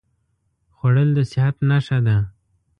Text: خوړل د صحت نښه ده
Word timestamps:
خوړل 0.75 1.09
د 1.17 1.19
صحت 1.31 1.55
نښه 1.69 1.97
ده 2.05 2.17